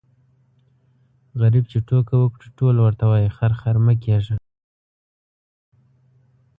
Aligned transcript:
غريب 1.41 1.63
چي 1.71 1.77
ټوکه 1.87 2.15
وکړي 2.19 2.47
ټول 2.57 2.75
ورته 2.79 3.03
وايي 3.11 3.29
خر 3.37 3.51
خر 3.59 3.75
مه 3.85 3.93
کېږه. 4.03 4.35